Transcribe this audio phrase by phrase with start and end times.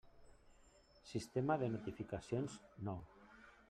[1.11, 2.61] Sistema de notificacions
[2.91, 3.09] nou.